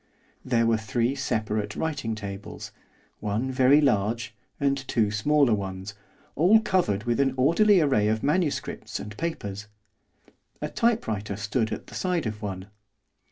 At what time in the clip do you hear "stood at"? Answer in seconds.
11.37-11.85